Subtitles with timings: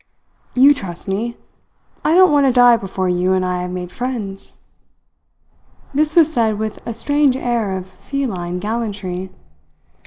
[0.55, 1.37] "You trust me.
[2.03, 4.53] I don't want to die before you and I have made friends."
[5.93, 9.29] This was said with a strange air of feline gallantry.